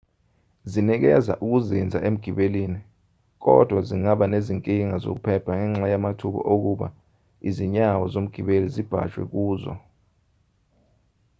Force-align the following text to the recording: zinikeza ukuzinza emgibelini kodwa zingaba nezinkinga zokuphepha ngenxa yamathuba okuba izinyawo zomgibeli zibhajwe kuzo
zinikeza 0.71 1.33
ukuzinza 1.45 1.97
emgibelini 2.07 2.79
kodwa 3.43 3.79
zingaba 3.87 4.23
nezinkinga 4.31 4.95
zokuphepha 5.03 5.51
ngenxa 5.59 5.87
yamathuba 5.93 6.41
okuba 6.53 6.87
izinyawo 7.49 8.03
zomgibeli 8.13 8.67
zibhajwe 8.73 9.23
kuzo 9.31 9.73